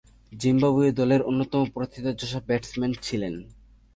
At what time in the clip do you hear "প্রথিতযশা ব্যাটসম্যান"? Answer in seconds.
1.75-2.91